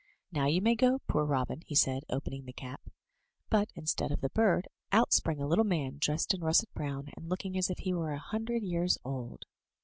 [0.31, 2.89] "Now you may go, poor robin!'' he said, opening the cap;
[3.51, 7.29] but instead of the bird, out sprang a little man dressed in russet brown, and
[7.29, 9.45] looking as if he were an hundred years old.